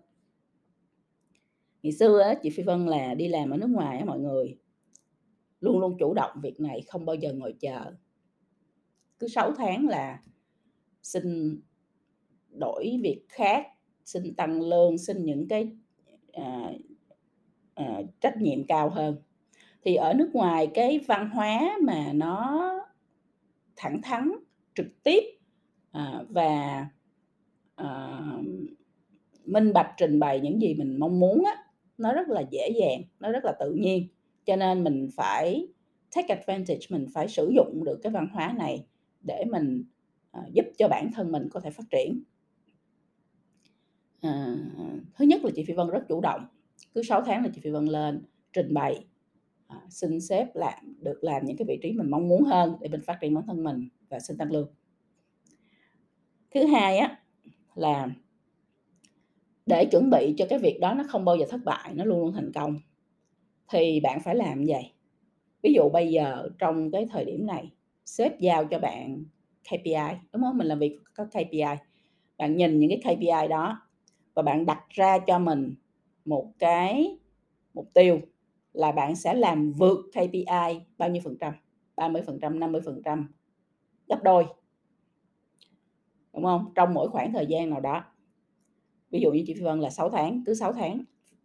Ngày 1.82 1.92
xưa 1.92 2.20
á, 2.20 2.34
chị 2.42 2.50
Phi 2.50 2.62
Vân 2.62 2.86
là 2.86 3.14
đi 3.14 3.28
làm 3.28 3.50
ở 3.50 3.56
nước 3.56 3.70
ngoài 3.70 3.98
á, 3.98 4.04
mọi 4.04 4.18
người. 4.18 4.58
Luôn 5.60 5.78
luôn 5.78 5.96
chủ 5.98 6.14
động 6.14 6.40
việc 6.42 6.60
này 6.60 6.82
không 6.88 7.06
bao 7.06 7.16
giờ 7.16 7.32
ngồi 7.32 7.54
chờ. 7.60 7.92
Cứ 9.18 9.28
6 9.28 9.52
tháng 9.54 9.88
là 9.88 10.22
xin 11.02 11.56
đổi 12.50 13.00
việc 13.02 13.24
khác 13.28 13.66
xin 14.04 14.34
tăng 14.34 14.62
lương 14.62 14.98
xin 14.98 15.24
những 15.24 15.48
cái 15.48 15.70
à, 16.32 16.72
à, 17.74 18.02
trách 18.20 18.36
nhiệm 18.36 18.66
cao 18.66 18.90
hơn. 18.90 19.16
Thì 19.84 19.94
ở 19.94 20.14
nước 20.14 20.30
ngoài 20.34 20.70
cái 20.74 20.98
văn 21.06 21.30
hóa 21.30 21.78
mà 21.82 22.12
nó 22.12 22.68
thẳng 23.76 24.02
thắn 24.02 24.32
trực 24.74 25.02
tiếp 25.02 25.22
à, 25.90 26.24
và 26.28 26.86
uh, 27.80 28.44
minh 29.44 29.72
bạch 29.72 29.94
trình 29.96 30.20
bày 30.20 30.40
những 30.40 30.62
gì 30.62 30.74
mình 30.74 30.96
mong 30.98 31.20
muốn 31.20 31.44
á 31.44 31.64
nó 31.98 32.12
rất 32.12 32.28
là 32.28 32.42
dễ 32.50 32.68
dàng 32.80 33.02
nó 33.20 33.32
rất 33.32 33.44
là 33.44 33.52
tự 33.60 33.72
nhiên. 33.72 34.08
Cho 34.44 34.56
nên 34.56 34.84
mình 34.84 35.08
phải 35.16 35.68
take 36.16 36.34
advantage 36.34 36.86
mình 36.88 37.06
phải 37.14 37.28
sử 37.28 37.52
dụng 37.54 37.84
được 37.84 38.00
cái 38.02 38.12
văn 38.12 38.28
hóa 38.32 38.54
này 38.58 38.86
để 39.20 39.44
mình 39.50 39.84
uh, 40.38 40.52
giúp 40.52 40.64
cho 40.78 40.88
bản 40.88 41.10
thân 41.12 41.32
mình 41.32 41.48
có 41.52 41.60
thể 41.60 41.70
phát 41.70 41.84
triển. 41.90 42.22
Uh, 44.26 44.58
thứ 45.14 45.24
nhất 45.24 45.44
là 45.44 45.50
chị 45.56 45.64
Phi 45.64 45.74
Vân 45.74 45.88
rất 45.88 46.04
chủ 46.08 46.20
động 46.20 46.46
cứ 46.94 47.02
6 47.02 47.22
tháng 47.22 47.42
là 47.42 47.50
chị 47.54 47.60
Phi 47.60 47.70
Vân 47.70 47.84
lên 47.84 48.22
trình 48.52 48.74
bày 48.74 49.04
xin 49.88 50.20
xếp 50.20 50.46
làm 50.54 50.96
được 51.00 51.24
làm 51.24 51.44
những 51.44 51.56
cái 51.56 51.66
vị 51.68 51.78
trí 51.82 51.92
mình 51.92 52.10
mong 52.10 52.28
muốn 52.28 52.44
hơn 52.44 52.76
để 52.80 52.88
mình 52.88 53.00
phát 53.06 53.18
triển 53.20 53.34
bản 53.34 53.44
thân 53.46 53.64
mình 53.64 53.88
và 54.08 54.20
xin 54.20 54.36
tăng 54.38 54.52
lương. 54.52 54.74
Thứ 56.54 56.66
hai 56.66 56.98
á 56.98 57.21
là 57.74 58.08
để 59.66 59.84
chuẩn 59.84 60.10
bị 60.10 60.34
cho 60.38 60.46
cái 60.50 60.58
việc 60.58 60.78
đó 60.80 60.94
nó 60.94 61.04
không 61.08 61.24
bao 61.24 61.36
giờ 61.36 61.46
thất 61.50 61.60
bại, 61.64 61.94
nó 61.94 62.04
luôn 62.04 62.20
luôn 62.20 62.32
thành 62.32 62.52
công, 62.54 62.76
thì 63.68 64.00
bạn 64.00 64.20
phải 64.20 64.34
làm 64.34 64.64
vậy. 64.68 64.92
Ví 65.62 65.72
dụ 65.74 65.88
bây 65.92 66.12
giờ 66.12 66.48
trong 66.58 66.90
cái 66.90 67.06
thời 67.10 67.24
điểm 67.24 67.46
này, 67.46 67.70
sếp 68.04 68.40
giao 68.40 68.64
cho 68.64 68.78
bạn 68.78 69.24
KPI 69.64 70.16
đúng 70.32 70.42
không? 70.42 70.58
Mình 70.58 70.66
làm 70.66 70.78
việc 70.78 70.98
có 71.14 71.24
KPI 71.24 71.78
bạn 72.38 72.56
nhìn 72.56 72.78
những 72.78 72.90
cái 72.90 73.16
KPI 73.16 73.48
đó 73.48 73.82
và 74.34 74.42
bạn 74.42 74.66
đặt 74.66 74.84
ra 74.90 75.18
cho 75.18 75.38
mình 75.38 75.74
một 76.24 76.52
cái 76.58 77.18
mục 77.74 77.88
tiêu 77.94 78.20
là 78.72 78.92
bạn 78.92 79.16
sẽ 79.16 79.34
làm 79.34 79.72
vượt 79.72 79.98
KPI 80.12 80.80
bao 80.98 81.08
nhiêu 81.08 81.22
phần 81.24 81.36
trăm? 81.40 81.52
30 81.96 82.22
phần 82.26 82.38
trăm 82.40 82.60
50 82.60 82.80
phần 82.84 83.02
trăm, 83.04 83.34
gấp 84.08 84.22
đôi 84.22 84.46
đúng 86.32 86.44
không? 86.44 86.72
Trong 86.74 86.94
mỗi 86.94 87.08
khoảng 87.08 87.32
thời 87.32 87.46
gian 87.46 87.70
nào 87.70 87.80
đó. 87.80 88.04
Ví 89.10 89.20
dụ 89.20 89.32
như 89.32 89.44
chị 89.46 89.54
Phi 89.54 89.60
Vân 89.60 89.80
là 89.80 89.90
6 89.90 90.10
tháng, 90.10 90.42
cứ 90.46 90.54
6 90.54 90.72
tháng, 90.72 91.04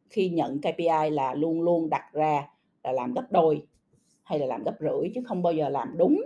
khi 0.10 0.30
nhận 0.30 0.62
KPI 0.62 1.10
là 1.12 1.34
luôn 1.34 1.62
luôn 1.62 1.90
đặt 1.90 2.14
ra 2.14 2.48
là 2.84 2.92
làm 2.92 3.14
gấp 3.14 3.32
đôi 3.32 3.68
hay 4.24 4.40
là 4.40 4.46
làm 4.46 4.64
gấp 4.64 4.76
rưỡi 4.80 5.12
chứ 5.16 5.22
không 5.26 5.44
bao 5.44 5.54
giờ 5.54 5.70
làm 5.70 5.98
đúng, 5.98 6.22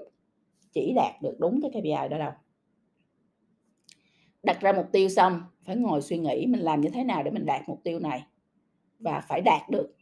chỉ 0.72 0.94
đạt 0.96 1.22
được 1.22 1.36
đúng 1.39 1.60
cái 1.62 1.72
KPI 1.72 2.10
đó 2.10 2.18
đâu. 2.18 2.32
Đặt 4.44 4.62
ra 4.62 4.74
mục 4.74 4.86
tiêu 4.91 5.10
xong, 5.10 5.41
phải 5.63 5.75
ngồi 5.75 6.01
suy 6.01 6.18
nghĩ 6.18 6.46
mình 6.46 6.62
làm 6.62 6.82
như 6.82 6.89
thế 6.89 7.03
nào 7.03 7.24
để 7.24 7.32
mình 7.32 7.46
đạt 7.46 7.62
mục 7.68 7.80
tiêu 7.84 8.00
này. 8.00 8.24
Và 9.00 9.22
phải 9.22 9.41
đạt 9.41 9.70
được. 9.70 9.96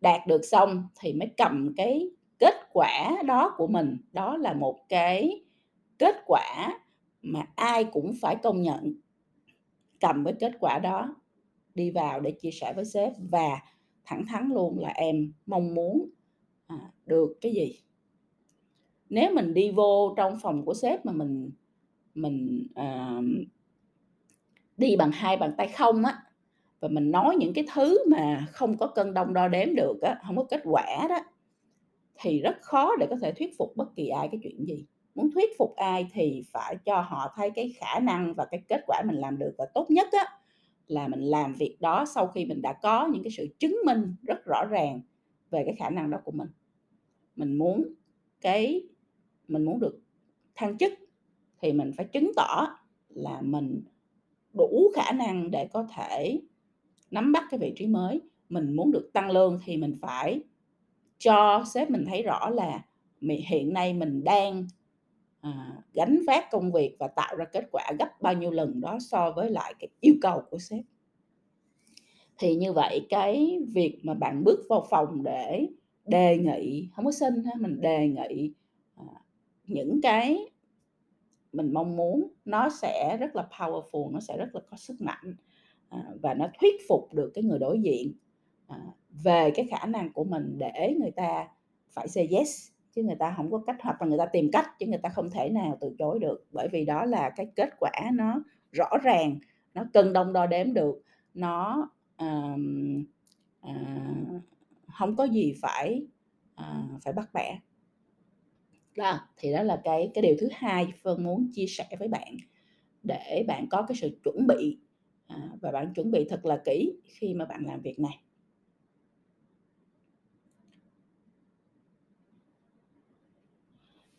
Đạt 0.00 0.26
được 0.26 0.44
xong 0.44 0.88
thì 1.00 1.12
mới 1.12 1.30
cầm 1.36 1.74
cái 1.76 2.10
kết 2.38 2.54
quả 2.72 3.22
đó 3.26 3.54
của 3.56 3.66
mình. 3.66 3.96
Đó 4.12 4.36
là 4.36 4.52
một 4.52 4.78
cái 4.88 5.44
kết 5.98 6.16
quả 6.26 6.78
mà 7.32 7.42
ai 7.54 7.84
cũng 7.84 8.14
phải 8.20 8.36
công 8.42 8.62
nhận 8.62 8.94
cầm 10.00 10.24
cái 10.24 10.34
kết 10.40 10.52
quả 10.60 10.78
đó 10.78 11.16
đi 11.74 11.90
vào 11.90 12.20
để 12.20 12.30
chia 12.30 12.50
sẻ 12.50 12.72
với 12.76 12.84
sếp 12.84 13.12
và 13.30 13.60
thẳng 14.04 14.26
thắn 14.28 14.50
luôn 14.54 14.78
là 14.78 14.88
em 14.88 15.32
mong 15.46 15.74
muốn 15.74 16.10
à, 16.66 16.92
được 17.06 17.38
cái 17.40 17.52
gì 17.52 17.80
nếu 19.08 19.34
mình 19.34 19.54
đi 19.54 19.70
vô 19.70 20.14
trong 20.16 20.38
phòng 20.42 20.64
của 20.64 20.74
sếp 20.74 21.06
mà 21.06 21.12
mình 21.12 21.50
mình 22.14 22.66
à, 22.74 23.20
đi 24.76 24.96
bằng 24.96 25.10
hai 25.12 25.36
bàn 25.36 25.52
tay 25.56 25.68
không 25.68 26.04
á 26.04 26.22
và 26.80 26.88
mình 26.88 27.10
nói 27.10 27.36
những 27.36 27.54
cái 27.54 27.64
thứ 27.74 27.98
mà 28.08 28.46
không 28.52 28.76
có 28.76 28.86
cân 28.86 29.14
đong 29.14 29.34
đo 29.34 29.48
đếm 29.48 29.74
được 29.74 30.00
á, 30.02 30.18
không 30.26 30.36
có 30.36 30.44
kết 30.44 30.60
quả 30.64 31.06
đó, 31.08 31.18
thì 32.20 32.40
rất 32.40 32.56
khó 32.62 32.96
để 32.96 33.06
có 33.10 33.16
thể 33.22 33.32
thuyết 33.32 33.58
phục 33.58 33.76
bất 33.76 33.96
kỳ 33.96 34.08
ai 34.08 34.28
cái 34.32 34.40
chuyện 34.42 34.64
gì. 34.64 34.86
Muốn 35.18 35.30
thuyết 35.34 35.58
phục 35.58 35.76
ai 35.76 36.08
thì 36.12 36.42
phải 36.52 36.76
cho 36.84 37.00
họ 37.00 37.32
thấy 37.36 37.50
cái 37.50 37.72
khả 37.76 37.98
năng 37.98 38.34
và 38.34 38.44
cái 38.44 38.62
kết 38.68 38.80
quả 38.86 39.02
mình 39.06 39.16
làm 39.16 39.38
được 39.38 39.54
và 39.58 39.66
tốt 39.74 39.90
nhất 39.90 40.08
á, 40.12 40.24
là 40.86 41.08
mình 41.08 41.20
làm 41.20 41.54
việc 41.54 41.76
đó 41.80 42.04
sau 42.14 42.26
khi 42.26 42.44
mình 42.44 42.62
đã 42.62 42.72
có 42.72 43.08
những 43.12 43.22
cái 43.22 43.30
sự 43.30 43.46
chứng 43.58 43.76
minh 43.86 44.14
rất 44.22 44.44
rõ 44.44 44.64
ràng 44.70 45.00
về 45.50 45.62
cái 45.64 45.74
khả 45.78 45.90
năng 45.90 46.10
đó 46.10 46.18
của 46.24 46.32
mình. 46.32 46.48
Mình 47.36 47.58
muốn 47.58 47.84
cái 48.40 48.82
mình 49.48 49.64
muốn 49.64 49.80
được 49.80 50.00
thăng 50.54 50.78
chức 50.78 50.92
thì 51.60 51.72
mình 51.72 51.92
phải 51.96 52.06
chứng 52.06 52.32
tỏ 52.36 52.66
là 53.08 53.40
mình 53.40 53.82
đủ 54.52 54.92
khả 54.94 55.12
năng 55.12 55.50
để 55.50 55.68
có 55.72 55.86
thể 55.96 56.40
nắm 57.10 57.32
bắt 57.32 57.44
cái 57.50 57.60
vị 57.60 57.72
trí 57.76 57.86
mới. 57.86 58.20
Mình 58.48 58.76
muốn 58.76 58.92
được 58.92 59.10
tăng 59.12 59.30
lương 59.30 59.60
thì 59.64 59.76
mình 59.76 59.94
phải 60.00 60.42
cho 61.18 61.64
sếp 61.74 61.90
mình 61.90 62.04
thấy 62.08 62.22
rõ 62.22 62.50
là 62.50 62.84
hiện 63.48 63.72
nay 63.72 63.94
mình 63.94 64.24
đang, 64.24 64.66
à, 65.40 65.82
gánh 65.94 66.20
vác 66.26 66.50
công 66.50 66.72
việc 66.72 66.96
và 66.98 67.08
tạo 67.08 67.36
ra 67.36 67.44
kết 67.44 67.64
quả 67.72 67.92
gấp 67.98 68.20
bao 68.20 68.34
nhiêu 68.34 68.50
lần 68.50 68.80
đó 68.80 68.98
so 69.00 69.30
với 69.30 69.50
lại 69.50 69.74
cái 69.78 69.88
yêu 70.00 70.14
cầu 70.20 70.42
của 70.50 70.58
sếp. 70.58 70.84
Thì 72.38 72.56
như 72.56 72.72
vậy 72.72 73.06
cái 73.08 73.58
việc 73.74 74.00
mà 74.02 74.14
bạn 74.14 74.44
bước 74.44 74.60
vào 74.68 74.86
phòng 74.90 75.22
để 75.22 75.68
đề 76.06 76.38
nghị, 76.38 76.88
không 76.94 77.04
có 77.04 77.12
xin 77.12 77.44
ha, 77.44 77.52
mình 77.60 77.80
đề 77.80 78.08
nghị, 78.08 78.52
à, 78.96 79.04
những 79.64 80.00
cái 80.02 80.38
mình 81.52 81.72
mong 81.72 81.96
muốn 81.96 82.32
nó 82.44 82.68
sẽ 82.68 83.16
rất 83.20 83.36
là 83.36 83.48
powerful, 83.58 84.12
nó 84.12 84.20
sẽ 84.20 84.36
rất 84.36 84.54
là 84.54 84.60
có 84.70 84.76
sức 84.76 85.00
mạnh, 85.00 85.36
à, 85.88 86.04
và 86.22 86.34
nó 86.34 86.48
thuyết 86.60 86.74
phục 86.88 87.14
được 87.14 87.30
cái 87.34 87.44
người 87.44 87.58
đối 87.58 87.80
diện, 87.80 88.12
à, 88.66 88.78
về 89.24 89.50
cái 89.54 89.66
khả 89.70 89.86
năng 89.86 90.12
của 90.12 90.24
mình 90.24 90.58
để 90.58 90.94
người 91.00 91.10
ta 91.10 91.48
phải 91.90 92.08
say 92.08 92.28
yes, 92.30 92.68
chứ 92.94 93.02
người 93.02 93.16
ta 93.16 93.34
không 93.36 93.50
có 93.50 93.62
cách 93.66 93.76
hoặc 93.80 94.02
là 94.02 94.08
người 94.08 94.18
ta 94.18 94.26
tìm 94.26 94.50
cách 94.52 94.66
chứ 94.78 94.86
người 94.86 94.98
ta 94.98 95.08
không 95.08 95.30
thể 95.30 95.48
nào 95.50 95.78
từ 95.80 95.94
chối 95.98 96.18
được. 96.18 96.46
Bởi 96.50 96.68
vì 96.68 96.84
đó 96.84 97.04
là 97.04 97.30
cái 97.30 97.46
kết 97.56 97.70
quả 97.78 97.92
nó 98.12 98.42
rõ 98.72 98.88
ràng, 99.02 99.38
nó 99.74 99.84
cân 99.92 100.12
đong 100.12 100.32
đo 100.32 100.46
đếm 100.46 100.74
được, 100.74 101.02
nó, 101.34 101.90
uh, 102.24 102.60
uh, 103.64 103.70
à, 103.70 104.14
không 104.98 105.16
có 105.16 105.24
gì 105.24 105.54
phải, 105.62 106.06
uh, 106.60 107.02
phải 107.04 107.12
bắt 107.12 107.28
bẻ. 107.34 107.58
Đó, 108.96 109.20
thì 109.36 109.52
đó 109.52 109.62
là 109.62 109.80
cái 109.84 110.10
cái 110.14 110.22
điều 110.22 110.36
thứ 110.38 110.48
hai 110.52 110.92
phương 111.02 111.24
muốn 111.24 111.50
chia 111.54 111.66
sẻ 111.66 111.86
với 111.98 112.08
bạn 112.08 112.36
để 113.02 113.44
bạn 113.48 113.66
có 113.70 113.82
cái 113.82 113.96
sự 113.96 114.20
chuẩn 114.24 114.46
bị, 114.46 114.78
uh, 115.34 115.60
và 115.60 115.70
bạn 115.70 115.94
chuẩn 115.94 116.10
bị 116.10 116.26
thật 116.28 116.44
là 116.44 116.62
kỹ 116.64 116.92
khi 117.04 117.34
mà 117.34 117.44
bạn 117.44 117.64
làm 117.66 117.80
việc 117.80 117.98
này. 117.98 118.20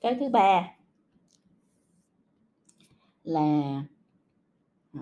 Cái 0.01 0.15
thứ 0.19 0.29
ba 0.29 0.75
là, 3.23 3.83
à, 4.93 5.01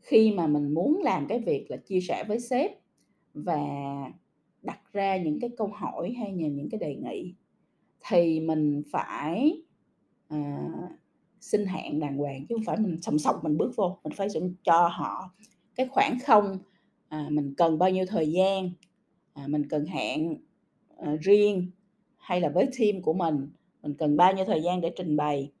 khi 0.00 0.32
mà 0.32 0.46
mình 0.46 0.74
muốn 0.74 1.00
làm 1.04 1.26
cái 1.28 1.38
việc 1.40 1.66
là 1.70 1.76
chia 1.76 2.00
sẻ 2.00 2.24
với 2.28 2.40
sếp 2.40 2.70
và 3.34 3.58
đặt 4.62 4.80
ra 4.92 5.16
những 5.16 5.40
cái 5.40 5.50
câu 5.58 5.66
hỏi 5.68 6.14
hay 6.18 6.32
là 6.36 6.48
những 6.48 6.70
cái 6.70 6.80
đề 6.80 6.96
nghị 6.96 7.34
thì 8.08 8.40
mình 8.40 8.82
phải, 8.92 9.62
à, 10.28 10.68
xin 11.40 11.66
hẹn 11.66 12.00
đàng 12.00 12.16
hoàng 12.16 12.46
chứ 12.48 12.54
không 12.54 12.64
phải 12.64 12.76
mình 12.78 13.02
sòng 13.02 13.18
sọc 13.18 13.44
mình 13.44 13.56
bước 13.58 13.72
vô, 13.76 13.98
mình 14.04 14.12
phải 14.16 14.28
cho 14.64 14.88
họ 14.88 15.34
cái 15.76 15.88
khoảng 15.88 16.18
không, 16.26 16.58
à, 17.08 17.28
mình 17.30 17.54
cần 17.56 17.78
bao 17.78 17.90
nhiêu 17.90 18.06
thời 18.08 18.32
gian, 18.32 18.70
à, 19.34 19.46
mình 19.48 19.68
cần 19.68 19.86
hẹn 19.86 20.36
à, 20.98 21.16
riêng 21.22 21.70
hay 22.16 22.40
là 22.40 22.48
với 22.48 22.68
team 22.78 23.02
của 23.02 23.12
mình, 23.12 23.48
mình 23.86 23.96
cần 23.98 24.16
bao 24.16 24.32
nhiêu 24.32 24.44
thời 24.44 24.62
gian 24.62 24.80
để 24.80 24.92
trình 24.96 25.16
bày 25.16 25.52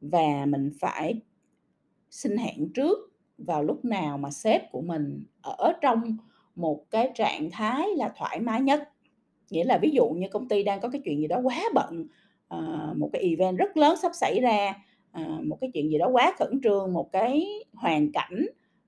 và 0.00 0.46
mình 0.46 0.70
phải 0.80 1.14
xin 2.10 2.36
hẹn 2.36 2.72
trước 2.74 2.98
vào 3.38 3.62
lúc 3.62 3.84
nào 3.84 4.18
mà 4.18 4.30
sếp 4.30 4.72
của 4.72 4.82
mình 4.82 5.24
ở 5.42 5.72
trong 5.80 6.16
một 6.56 6.90
cái 6.90 7.10
trạng 7.14 7.50
thái 7.50 7.88
là 7.96 8.12
thoải 8.16 8.40
mái 8.40 8.60
nhất. 8.60 8.88
Nghĩa 9.50 9.64
là 9.64 9.78
ví 9.82 9.90
dụ 9.90 10.08
như 10.10 10.28
công 10.32 10.48
ty 10.48 10.62
đang 10.62 10.80
có 10.80 10.88
cái 10.88 11.00
chuyện 11.04 11.20
gì 11.20 11.26
đó 11.26 11.40
quá 11.44 11.60
bận, 11.74 12.06
ờ, 12.48 12.94
một 12.96 13.10
cái 13.12 13.22
event 13.22 13.58
rất 13.58 13.76
lớn 13.76 13.96
sắp 14.02 14.12
xảy 14.14 14.40
ra, 14.40 14.74
ờ, 15.12 15.22
một 15.44 15.58
cái 15.60 15.70
chuyện 15.74 15.90
gì 15.90 15.98
đó 15.98 16.08
quá 16.12 16.34
khẩn 16.38 16.60
trương, 16.64 16.92
một 16.92 17.12
cái 17.12 17.46
hoàn 17.74 18.12
cảnh, 18.12 18.46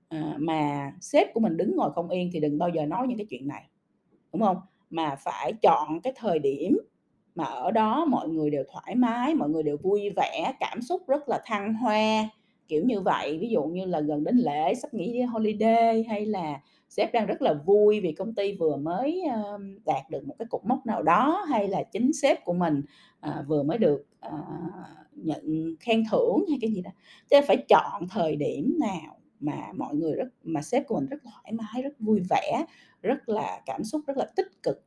ờ, 0.08 0.34
mà 0.38 0.92
sếp 1.00 1.34
của 1.34 1.40
mình 1.40 1.56
đứng 1.56 1.76
ngồi 1.76 1.92
không 1.94 2.08
yên 2.10 2.30
thì 2.32 2.40
đừng 2.40 2.58
bao 2.58 2.68
giờ 2.68 2.86
nói 2.86 3.06
những 3.08 3.18
cái 3.18 3.26
chuyện 3.30 3.48
này, 3.48 3.64
đúng 4.32 4.42
không 4.42 4.56
Mà 4.90 5.16
phải 5.16 5.52
chọn 5.62 6.00
cái 6.02 6.12
thời 6.16 6.38
điểm 6.38 6.78
mà 7.36 7.44
ở 7.44 7.70
đó 7.70 8.04
mọi 8.04 8.28
người 8.28 8.50
đều 8.50 8.64
thoải 8.72 8.94
mái, 8.94 9.34
mọi 9.34 9.48
người 9.48 9.62
đều 9.62 9.76
vui 9.76 10.10
vẻ, 10.16 10.52
cảm 10.60 10.82
xúc 10.82 11.02
rất 11.08 11.28
là 11.28 11.40
thăng 11.44 11.74
hoa, 11.74 12.28
kiểu 12.68 12.82
như 12.84 13.00
vậy. 13.00 13.38
Ví 13.38 13.48
dụ 13.48 13.62
như 13.64 13.86
là 13.86 14.00
gần 14.00 14.24
đến 14.24 14.36
lễ, 14.36 14.74
sắp 14.74 14.94
nghỉ 14.94 15.20
holiday 15.20 16.04
hay 16.08 16.26
là 16.26 16.60
sếp 16.88 17.12
đang 17.12 17.26
rất 17.26 17.42
là 17.42 17.54
vui 17.54 18.00
vì 18.00 18.12
công 18.12 18.34
ty 18.34 18.52
vừa 18.52 18.76
mới, 18.76 19.24
đạt 19.84 20.10
được 20.10 20.26
một 20.26 20.34
cái 20.38 20.46
cột 20.50 20.60
mốc 20.64 20.86
nào 20.86 21.02
đó, 21.02 21.44
hay 21.48 21.68
là 21.68 21.82
chính 21.82 22.12
sếp 22.12 22.44
của 22.44 22.52
mình, 22.52 22.82
à, 23.20 23.44
vừa 23.48 23.62
mới 23.62 23.78
được, 23.78 24.06
à, 24.20 24.30
nhận 25.12 25.74
khen 25.80 26.04
thưởng 26.10 26.44
hay 26.48 26.58
cái 26.60 26.70
gì 26.70 26.82
đó. 26.82 26.90
Cho 27.30 27.40
phải 27.46 27.56
chọn 27.68 28.08
thời 28.10 28.36
điểm 28.36 28.76
nào 28.80 29.16
mà 29.40 29.72
mọi 29.76 29.94
người 29.94 30.14
rất 30.14 30.28
mà 30.42 30.62
sếp 30.62 30.86
của 30.86 30.94
mình 30.94 31.08
rất 31.08 31.22
thoải 31.24 31.52
mái, 31.52 31.82
rất 31.82 32.00
vui 32.00 32.20
vẻ, 32.30 32.64
rất 33.02 33.28
là 33.28 33.60
cảm 33.66 33.84
xúc 33.84 34.00
rất 34.06 34.16
là 34.16 34.26
tích 34.36 34.62
cực 34.62 34.84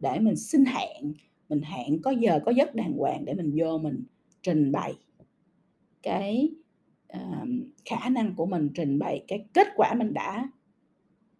để 0.00 0.18
mình 0.18 0.36
xin 0.36 0.64
hạn, 0.64 1.12
mình 1.50 1.62
hẹn 1.62 2.02
có 2.02 2.10
giờ 2.10 2.40
có 2.44 2.52
giấc 2.52 2.74
đàng 2.74 2.92
hoàng 2.92 3.24
để 3.24 3.34
mình 3.34 3.52
vô 3.56 3.78
mình 3.78 4.04
trình 4.42 4.72
bày 4.72 4.94
cái, 6.02 6.48
uh, 7.16 7.48
khả 7.84 8.08
năng 8.08 8.34
của 8.34 8.46
mình, 8.46 8.68
trình 8.74 8.98
bày 8.98 9.24
cái 9.28 9.44
kết 9.54 9.66
quả 9.76 9.94
mình 9.94 10.14
đã 10.14 10.48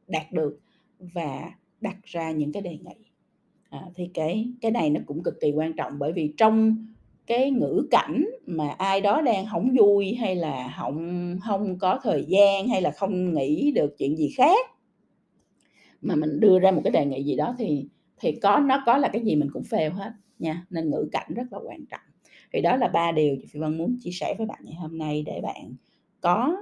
đạt 0.06 0.32
được 0.32 0.60
và 0.98 1.52
đặt 1.80 1.96
ra 2.04 2.30
những 2.30 2.52
cái 2.52 2.62
đề 2.62 2.70
nghị. 2.70 3.10
À, 3.70 3.82
thì 3.94 4.10
cái 4.14 4.52
cái 4.60 4.70
này 4.70 4.90
nó 4.90 5.00
cũng 5.06 5.22
cực 5.22 5.40
kỳ 5.40 5.52
quan 5.52 5.72
trọng 5.76 5.98
bởi 5.98 6.12
vì 6.12 6.34
trong 6.36 6.86
cái 7.26 7.50
ngữ 7.50 7.86
cảnh 7.90 8.24
mà 8.46 8.68
ai 8.68 9.00
đó 9.00 9.22
đang 9.22 9.46
không 9.50 9.76
vui 9.78 10.14
hay 10.14 10.36
là 10.36 10.74
không 10.78 11.38
không 11.42 11.78
có 11.78 12.00
thời 12.02 12.24
gian 12.28 12.68
hay 12.68 12.82
là 12.82 12.90
không 12.90 13.34
nghĩ 13.34 13.72
được 13.72 13.94
chuyện 13.98 14.16
gì 14.16 14.30
khác 14.36 14.66
mà 16.02 16.14
mình 16.14 16.40
đưa 16.40 16.58
ra 16.58 16.70
một 16.70 16.80
cái 16.84 16.90
đề 16.90 17.06
nghị 17.06 17.24
gì 17.24 17.36
đó 17.36 17.54
thì 17.58 17.86
thì 18.20 18.32
có 18.42 18.58
nó 18.58 18.82
có 18.86 18.96
là 18.96 19.08
cái 19.08 19.22
gì 19.22 19.36
mình 19.36 19.48
cũng 19.52 19.62
fail 19.62 19.90
hết 19.92 20.12
nha, 20.38 20.66
nên 20.70 20.90
ngữ 20.90 21.08
cảnh 21.12 21.34
rất 21.34 21.52
là 21.52 21.58
quan 21.64 21.86
trọng. 21.86 22.00
Thì 22.52 22.60
đó 22.60 22.76
là 22.76 22.88
ba 22.88 23.12
điều 23.12 23.36
Phi 23.50 23.60
Vân 23.60 23.78
muốn 23.78 23.98
chia 24.00 24.10
sẻ 24.10 24.34
với 24.38 24.46
bạn 24.46 24.58
ngày 24.64 24.74
hôm 24.74 24.98
nay 24.98 25.22
để 25.26 25.40
bạn 25.42 25.74
có, 26.20 26.56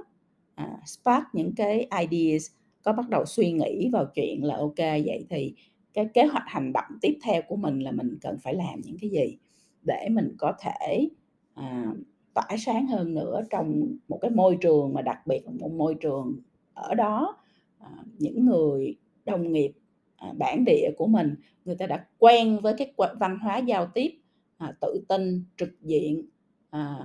uh, 0.61 0.87
spark 0.87 1.23
những 1.33 1.55
cái 1.55 1.87
ideas, 2.01 2.51
có 2.83 2.93
bắt 2.93 3.09
đầu 3.09 3.25
suy 3.25 3.51
nghĩ 3.51 3.89
vào 3.93 4.05
chuyện 4.15 4.43
là 4.43 4.55
ok 4.57 4.77
vậy 4.77 5.25
thì 5.29 5.53
cái 5.93 6.07
kế 6.13 6.25
hoạch 6.25 6.43
hành 6.47 6.73
động 6.73 6.97
tiếp 7.01 7.17
theo 7.23 7.41
của 7.47 7.55
mình 7.55 7.79
là 7.79 7.91
mình 7.91 8.17
cần 8.21 8.37
phải 8.37 8.55
làm 8.55 8.81
những 8.83 8.97
cái 9.01 9.09
gì 9.09 9.37
để 9.83 10.07
mình 10.11 10.35
có 10.37 10.53
thể, 10.59 11.09
uh, 11.59 11.97
tỏa 12.33 12.57
sáng 12.57 12.87
hơn 12.87 13.13
nữa 13.13 13.41
trong 13.49 13.97
một 14.07 14.19
cái 14.21 14.31
môi 14.31 14.57
trường 14.61 14.93
mà 14.93 15.01
đặc 15.01 15.27
biệt 15.27 15.45
là 15.45 15.51
một 15.59 15.71
môi 15.71 15.95
trường 15.95 16.39
ở 16.73 16.95
đó, 16.95 17.37
uh, 17.83 18.05
những 18.19 18.45
người 18.45 18.95
đồng 19.25 19.51
nghiệp, 19.51 19.71
À, 20.19 20.33
bản 20.37 20.65
địa 20.65 20.91
của 20.97 21.07
mình, 21.07 21.35
người 21.65 21.75
ta 21.75 21.85
đã 21.85 22.05
quen 22.17 22.59
với 22.61 22.73
cái 22.77 22.93
văn 23.19 23.39
hóa 23.41 23.57
giao 23.57 23.85
tiếp, 23.93 24.11
à, 24.57 24.73
tự 24.81 25.05
tin, 25.07 25.43
trực 25.57 25.81
diện, 25.81 26.25
à, 26.69 26.97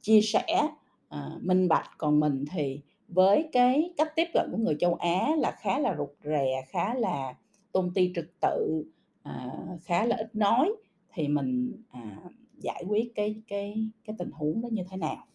chia 0.00 0.20
sẻ, 0.20 0.68
à, 1.08 1.30
minh 1.40 1.68
bạch. 1.68 1.90
Còn 1.98 2.20
mình 2.20 2.44
thì 2.52 2.80
với 3.08 3.48
cái 3.52 3.92
cách 3.96 4.12
tiếp 4.16 4.26
cận 4.34 4.48
của 4.52 4.58
người 4.58 4.76
châu 4.80 4.94
Á 4.94 5.36
là 5.38 5.50
khá 5.60 5.78
là 5.78 5.94
rụt 5.98 6.10
rè, 6.24 6.64
khá 6.68 6.94
là 6.94 7.34
tôn 7.72 7.90
ti 7.94 8.12
trật 8.14 8.26
tự, 8.40 8.84
à, 9.22 9.50
khá 9.84 10.06
là 10.06 10.16
ít 10.16 10.34
nói 10.34 10.72
thì 11.14 11.28
mình, 11.28 11.72
à, 11.90 12.16
giải 12.58 12.84
quyết 12.88 13.14
cái 13.14 13.42
cái 13.48 13.90
cái 14.04 14.16
tình 14.18 14.30
huống 14.32 14.62
đó 14.62 14.68
như 14.72 14.82
thế 14.90 14.96
nào. 14.96 15.26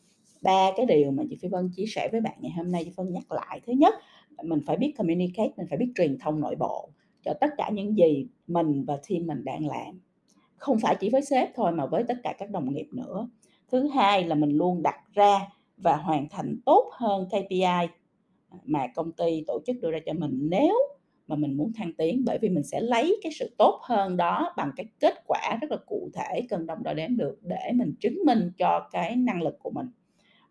ba 0.41 0.71
cái 0.77 0.85
điều 0.85 1.11
mà 1.11 1.23
chị 1.29 1.37
Phi 1.41 1.47
Vân 1.47 1.69
chia 1.75 1.85
sẻ 1.87 2.09
với 2.11 2.21
bạn 2.21 2.37
ngày 2.41 2.51
hôm 2.51 2.71
nay, 2.71 2.83
Phi 2.83 2.91
Vân 2.95 3.13
nhắc 3.13 3.31
lại. 3.31 3.61
Thứ 3.67 3.73
nhất 3.73 3.93
mình 4.43 4.59
phải 4.65 4.77
biết 4.77 4.93
communicate, 4.97 5.51
mình 5.57 5.67
phải 5.69 5.77
biết 5.77 5.91
truyền 5.95 6.17
thông 6.19 6.39
nội 6.39 6.55
bộ 6.55 6.89
cho 7.27 7.33
tất 7.33 7.49
cả 7.57 7.69
những 7.73 7.97
gì 7.97 8.27
mình 8.47 8.85
và 8.85 8.97
team 9.09 9.27
mình 9.27 9.43
đang 9.45 9.67
làm, 9.67 9.99
không 10.55 10.79
phải 10.79 10.95
chỉ 10.99 11.09
với 11.09 11.21
sếp 11.21 11.55
thôi 11.55 11.71
mà 11.71 11.85
với 11.85 12.03
tất 12.07 12.17
cả 12.23 12.33
các 12.37 12.49
đồng 12.49 12.73
nghiệp 12.73 12.87
nữa. 12.91 13.29
Thứ 13.71 13.87
hai 13.87 14.23
là 14.23 14.35
mình 14.35 14.49
luôn 14.49 14.83
đặt 14.83 14.95
ra 15.13 15.39
và 15.77 15.95
hoàn 15.95 16.29
thành 16.29 16.57
tốt 16.65 16.89
hơn 16.93 17.27
KPI, 17.29 17.87
mà 18.63 18.87
công 18.95 19.11
ty 19.11 19.43
tổ 19.47 19.59
chức 19.65 19.75
đưa 19.81 19.91
ra 19.91 19.99
cho 20.05 20.13
mình 20.13 20.39
nếu 20.41 20.75
mà 21.27 21.35
mình 21.35 21.57
muốn 21.57 21.71
thăng 21.73 21.93
tiến, 21.93 22.23
bởi 22.25 22.37
vì 22.41 22.49
mình 22.49 22.63
sẽ 22.63 22.79
lấy 22.81 23.19
cái 23.23 23.31
sự 23.39 23.55
tốt 23.57 23.79
hơn 23.83 24.17
đó 24.17 24.53
bằng 24.57 24.71
cái 24.75 24.85
kết 24.99 25.13
quả 25.27 25.57
rất 25.61 25.71
là 25.71 25.77
cụ 25.85 26.09
thể, 26.13 26.41
cân 26.49 26.65
đong 26.65 26.83
đo 26.83 26.93
đếm 26.93 27.17
được 27.17 27.39
để 27.43 27.71
mình 27.75 27.93
chứng 27.99 28.17
minh 28.25 28.51
cho 28.57 28.89
cái 28.91 29.15
năng 29.15 29.41
lực 29.41 29.59
của 29.59 29.71
mình. 29.71 29.87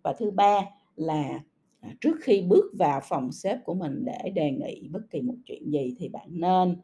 Và 0.02 0.12
thứ 0.18 0.30
ba 0.30 0.60
là, 0.96 1.40
À, 1.86 1.94
trước 2.00 2.16
khi 2.22 2.42
bước 2.42 2.72
vào 2.78 3.00
phòng 3.04 3.32
sếp 3.32 3.64
của 3.64 3.74
mình 3.74 4.04
để 4.04 4.30
đề 4.34 4.50
nghị 4.50 4.88
bất 4.88 5.10
kỳ 5.10 5.20
một 5.20 5.34
chuyện 5.46 5.70
gì 5.70 5.94
thì 5.98 6.08
bạn 6.08 6.28
nên 6.30 6.76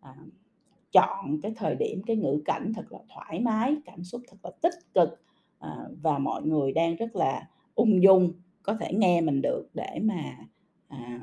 à, 0.00 0.14
chọn 0.92 1.40
cái 1.42 1.52
thời 1.56 1.74
điểm 1.74 2.02
cái 2.06 2.16
ngữ 2.16 2.42
cảnh 2.44 2.72
thật 2.76 2.92
là 2.92 2.98
thoải 3.14 3.40
mái 3.40 3.76
cảm 3.84 4.04
xúc 4.04 4.22
thật 4.28 4.36
là 4.42 4.50
tích 4.62 4.74
cực 4.94 5.08
à, 5.58 5.70
và 6.02 6.18
mọi 6.18 6.42
người 6.42 6.72
đang 6.72 6.96
rất 6.96 7.16
là 7.16 7.48
ung 7.74 8.02
dung 8.02 8.32
có 8.62 8.76
thể 8.80 8.92
nghe 8.92 9.20
mình 9.20 9.42
được 9.42 9.68
để 9.74 9.98
mà 10.02 10.36
à, 10.88 11.20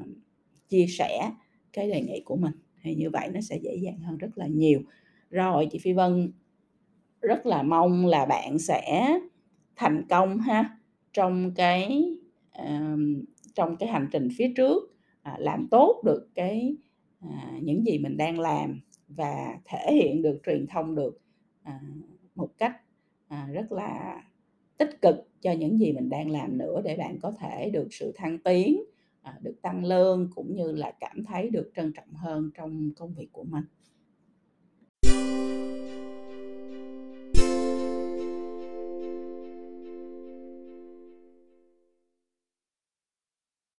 chia 0.67 0.85
sẻ 0.87 1.31
cái 1.73 1.89
đề 1.89 2.01
nghị 2.01 2.21
của 2.25 2.35
mình. 2.35 2.53
Thì 2.83 2.95
như 2.95 3.09
vậy 3.09 3.29
nó 3.33 3.41
sẽ 3.41 3.57
dễ 3.61 3.75
dàng 3.75 3.99
hơn 3.99 4.17
rất 4.17 4.37
là 4.37 4.47
nhiều. 4.47 4.81
Rồi 5.29 5.67
chị 5.71 5.79
Phi 5.79 5.93
Vân 5.93 6.31
rất 7.21 7.45
là 7.45 7.63
mong 7.63 8.05
là 8.05 8.25
bạn 8.25 8.59
sẽ 8.59 9.19
thành 9.75 10.05
công 10.09 10.37
ha 10.37 10.77
trong 11.13 11.51
cái 11.55 12.13
uh, 12.59 12.99
trong 13.55 13.77
cái 13.77 13.89
hành 13.89 14.09
trình 14.11 14.27
phía 14.37 14.53
trước 14.55 14.91
à, 15.21 15.35
làm 15.39 15.67
tốt 15.71 16.01
được 16.05 16.29
cái 16.35 16.75
à, 17.19 17.59
những 17.61 17.85
gì 17.85 17.99
mình 17.99 18.17
đang 18.17 18.39
làm 18.39 18.81
và 19.07 19.59
thể 19.65 19.93
hiện 19.93 20.21
được 20.21 20.39
truyền 20.45 20.67
thông 20.67 20.95
được 20.95 21.21
à, 21.63 21.79
một 22.35 22.49
cách 22.57 22.75
rất 23.53 23.71
là 23.71 24.23
tích 24.77 25.01
cực 25.01 25.15
cho 25.41 25.51
những 25.51 25.79
gì 25.79 25.91
mình 25.91 26.09
đang 26.09 26.31
làm 26.31 26.57
nữa 26.57 26.81
để 26.83 26.95
bạn 26.97 27.19
có 27.19 27.31
thể 27.31 27.69
được 27.69 27.87
sự 27.91 28.11
thăng 28.15 28.37
tiến 28.37 28.83
được 29.41 29.61
tăng 29.61 29.85
lương 29.85 30.29
cũng 30.35 30.55
như 30.55 30.71
là 30.71 30.91
cảm 30.99 31.25
thấy 31.25 31.49
được 31.49 31.71
trân 31.75 31.93
trọng 31.93 32.13
hơn 32.13 32.51
trong 32.55 32.91
công 32.97 33.13
việc 33.13 33.29
của 33.31 33.43
mình. 33.43 33.63